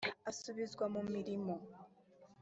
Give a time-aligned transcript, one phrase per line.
[0.29, 1.55] asubizwa mu mirimo